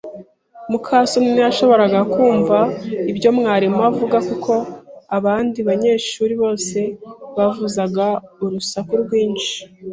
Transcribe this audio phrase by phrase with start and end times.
[0.71, 2.57] muka soni ntiyashoboraga kumva
[3.11, 4.53] ibyo mwarimu avuga kuko
[5.17, 6.79] abandi banyeshuri bose
[7.35, 8.05] bavuzaga
[8.43, 9.57] urusaku rwinshi.